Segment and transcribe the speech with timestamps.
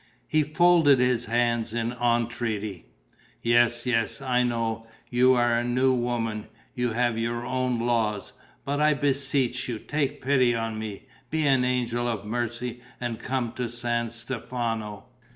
[0.27, 2.87] He folded his hands in entreaty:
[3.43, 4.87] "Yes, yes, I know.
[5.11, 8.33] You are a 'new woman.' You have your own laws.
[8.65, 11.05] But I beseech you, take pity on me.
[11.29, 15.05] Be an angel of mercy and come to San Stefano."